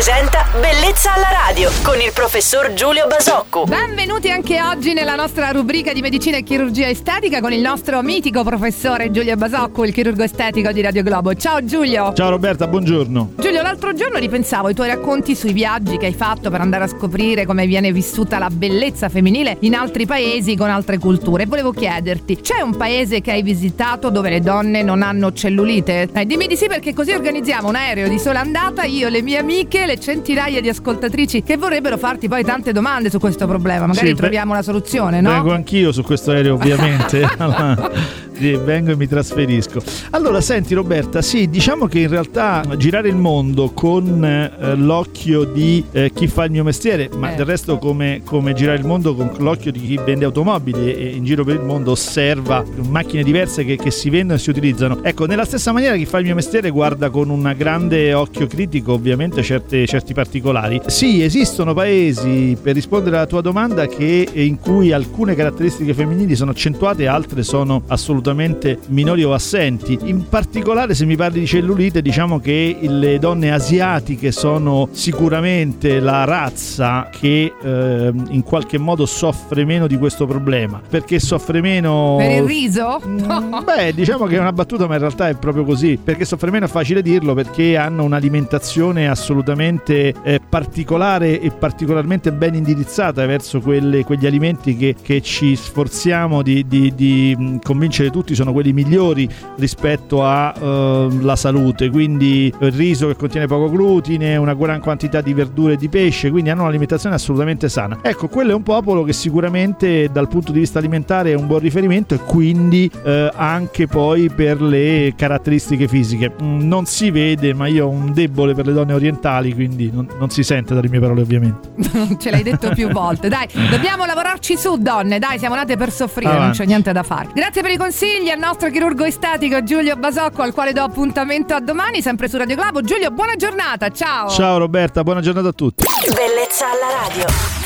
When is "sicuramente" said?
74.92-76.00, 109.12-110.08